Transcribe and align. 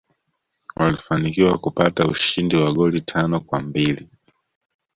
walfanikiwa 0.75 1.57
kupata 1.57 2.07
ushindi 2.07 2.55
wa 2.55 2.73
goli 2.73 3.01
tano 3.01 3.39
kwambili 3.39 4.09